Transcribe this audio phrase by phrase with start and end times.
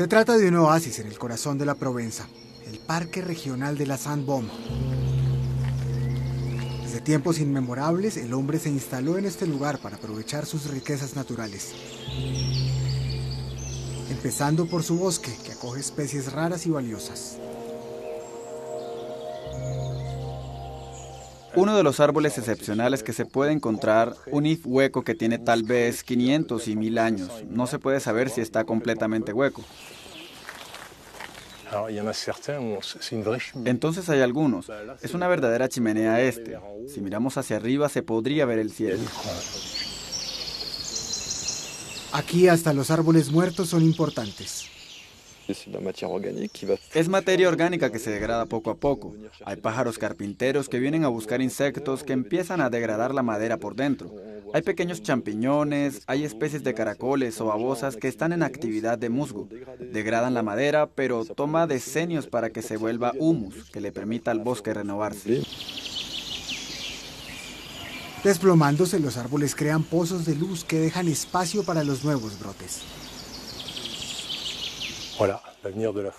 [0.00, 2.26] Se trata de un oasis en el corazón de la Provenza,
[2.66, 4.48] el Parque Regional de la Saint-Baume.
[6.82, 11.74] Desde tiempos inmemorables, el hombre se instaló en este lugar para aprovechar sus riquezas naturales.
[14.08, 17.36] Empezando por su bosque, que acoge especies raras y valiosas.
[21.56, 25.62] Uno de los árboles excepcionales que se puede encontrar, un if hueco que tiene tal
[25.64, 27.30] vez 500 y 1000 años.
[27.48, 29.62] No se puede saber si está completamente hueco.
[33.64, 34.70] Entonces hay algunos.
[35.02, 36.58] Es una verdadera chimenea este.
[36.88, 39.02] Si miramos hacia arriba se podría ver el cielo.
[42.12, 44.68] Aquí hasta los árboles muertos son importantes.
[46.94, 49.14] Es materia orgánica que se degrada poco a poco.
[49.44, 53.74] Hay pájaros carpinteros que vienen a buscar insectos que empiezan a degradar la madera por
[53.74, 54.10] dentro.
[54.52, 59.48] Hay pequeños champiñones, hay especies de caracoles o babosas que están en actividad de musgo.
[59.78, 64.40] Degradan la madera, pero toma decenios para que se vuelva humus, que le permita al
[64.40, 65.42] bosque renovarse.
[68.24, 72.82] Desplomándose, los árboles crean pozos de luz que dejan espacio para los nuevos brotes.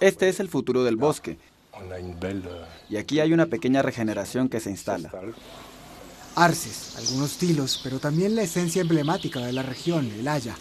[0.00, 1.38] Este es el futuro del bosque.
[2.88, 5.10] Y aquí hay una pequeña regeneración que se instala.
[6.34, 10.56] Arces, algunos tilos, pero también la esencia emblemática de la región, el haya.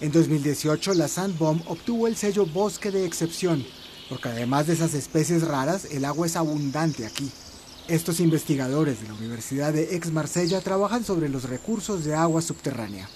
[0.00, 3.64] En 2018, la Sandbomb obtuvo el sello Bosque de Excepción,
[4.08, 7.30] porque además de esas especies raras, el agua es abundante aquí.
[7.88, 13.08] Estos investigadores de la Universidad de Aix-Marsella trabajan sobre los recursos de agua subterránea.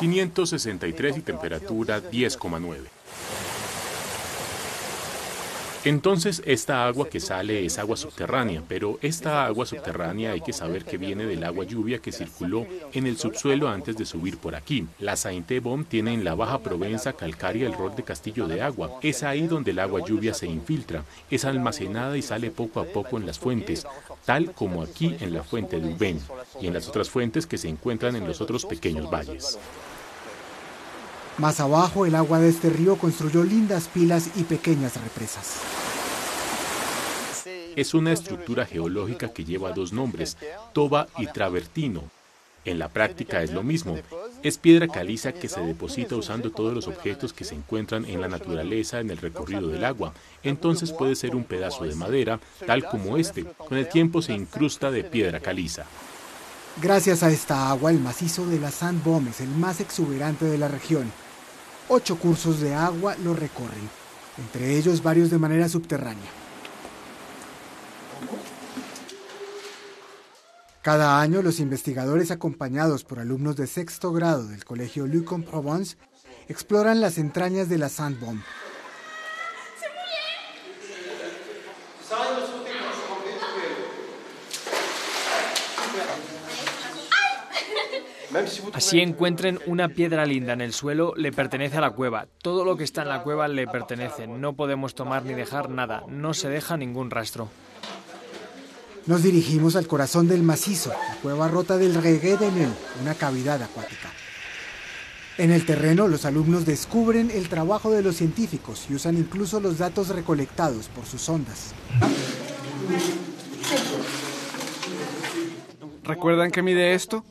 [0.00, 2.88] ...563 y temperatura 10,9.
[5.86, 10.84] Entonces, esta agua que sale es agua subterránea, pero esta agua subterránea hay que saber
[10.84, 14.88] que viene del agua lluvia que circuló en el subsuelo antes de subir por aquí.
[14.98, 18.98] La Sainte-Baume tiene en la Baja Provenza calcárea el rol de castillo de agua.
[19.00, 23.16] Es ahí donde el agua lluvia se infiltra, es almacenada y sale poco a poco
[23.16, 23.86] en las fuentes,
[24.24, 26.20] tal como aquí en la fuente de Uben
[26.60, 29.58] y en las otras fuentes que se encuentran en los otros pequeños valles.
[31.38, 35.60] Más abajo, el agua de este río construyó lindas pilas y pequeñas represas.
[37.76, 40.38] Es una estructura geológica que lleva dos nombres,
[40.72, 42.04] Toba y Travertino.
[42.64, 43.98] En la práctica es lo mismo.
[44.42, 48.28] Es piedra caliza que se deposita usando todos los objetos que se encuentran en la
[48.28, 50.14] naturaleza en el recorrido del agua.
[50.42, 53.44] Entonces puede ser un pedazo de madera, tal como este.
[53.44, 55.84] Con el tiempo se incrusta de piedra caliza.
[56.82, 60.68] Gracias a esta agua, el macizo de la Saint-Baume es el más exuberante de la
[60.68, 61.10] región.
[61.88, 63.88] Ocho cursos de agua lo recorren,
[64.36, 66.30] entre ellos varios de manera subterránea.
[70.82, 75.96] Cada año los investigadores acompañados por alumnos de sexto grado del colegio Luc en Provence
[76.46, 78.42] exploran las entrañas de la Sainte-Baume.
[88.72, 92.26] Así encuentren una piedra linda en el suelo, le pertenece a la cueva.
[92.42, 94.26] Todo lo que está en la cueva le pertenece.
[94.26, 96.02] No podemos tomar ni dejar nada.
[96.08, 97.48] No se deja ningún rastro.
[99.06, 103.62] Nos dirigimos al corazón del macizo, la cueva rota del Regué de Nel, una cavidad
[103.62, 104.10] acuática.
[105.38, 109.78] En el terreno, los alumnos descubren el trabajo de los científicos y usan incluso los
[109.78, 111.72] datos recolectados por sus ondas.
[116.02, 117.24] ¿Recuerdan qué mide esto?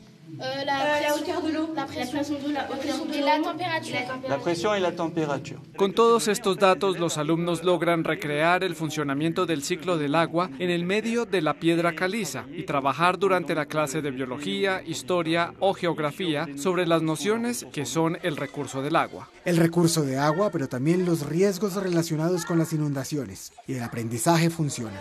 [4.28, 5.60] La presión y la temperatura.
[5.78, 10.70] Con todos estos datos, los alumnos logran recrear el funcionamiento del ciclo del agua en
[10.70, 15.74] el medio de la piedra caliza y trabajar durante la clase de biología, historia o
[15.74, 19.30] geografía sobre las nociones que son el recurso del agua.
[19.46, 23.54] El recurso de agua, pero también los riesgos relacionados con las inundaciones.
[23.68, 25.00] Y el aprendizaje funciona.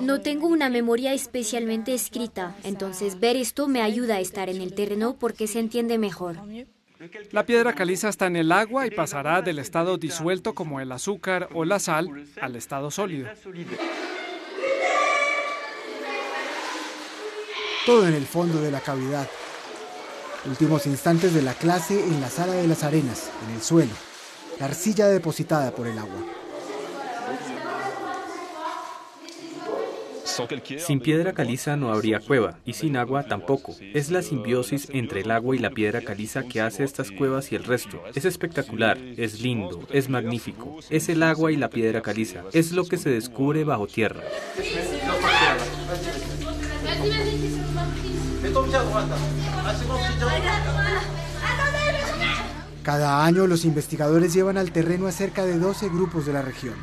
[0.00, 4.74] No tengo una memoria especialmente escrita, entonces ver esto me ayuda a estar en el
[4.74, 6.36] terreno porque se entiende mejor.
[7.30, 11.48] La piedra caliza está en el agua y pasará del estado disuelto como el azúcar
[11.54, 13.28] o la sal al estado sólido.
[17.86, 19.28] Todo en el fondo de la cavidad.
[20.46, 23.92] Últimos instantes de la clase en la sala de las arenas, en el suelo.
[24.58, 26.26] La arcilla depositada por el agua.
[30.78, 33.74] Sin piedra caliza no habría cueva y sin agua tampoco.
[33.80, 37.56] Es la simbiosis entre el agua y la piedra caliza que hace estas cuevas y
[37.56, 38.02] el resto.
[38.14, 40.78] Es espectacular, es lindo, es magnífico.
[40.90, 42.44] Es el agua y la piedra caliza.
[42.52, 44.22] Es lo que se descubre bajo tierra.
[52.82, 56.74] Cada año los investigadores llevan al terreno a cerca de 12 grupos de la región.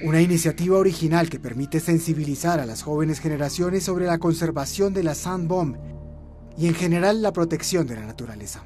[0.00, 5.16] Una iniciativa original que permite sensibilizar a las jóvenes generaciones sobre la conservación de la
[5.16, 5.76] sandbomb
[6.56, 8.64] y en general la protección de la naturaleza.